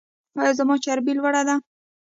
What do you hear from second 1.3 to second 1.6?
ده؟